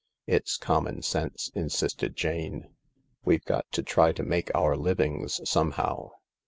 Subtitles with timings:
[0.25, 2.73] "It's common sense," insisted Jane.
[3.23, 6.09] "We've got to try to make our livings somehow.